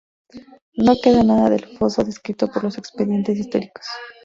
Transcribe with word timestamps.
No 0.73 0.95
queda 0.99 1.21
nada 1.23 1.51
del 1.51 1.77
foso 1.77 2.03
descrito 2.03 2.51
por 2.51 2.63
los 2.63 2.79
expedientes 2.79 3.37
históricos. 3.37 3.85